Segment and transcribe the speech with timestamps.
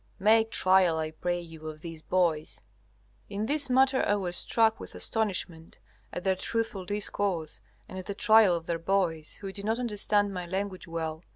[0.17, 2.61] Make trial, I pray you, of these boys."
[3.29, 5.77] In this matter I was struck with astonishment
[6.11, 10.33] at their truthful discourse and at the trial of their boys, who did not understand
[10.33, 11.21] my language well.